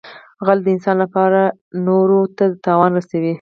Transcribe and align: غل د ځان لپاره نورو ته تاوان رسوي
غل 0.45 0.59
د 0.65 0.67
ځان 0.83 0.95
لپاره 1.03 1.41
نورو 1.87 2.19
ته 2.37 2.45
تاوان 2.65 2.91
رسوي 2.99 3.29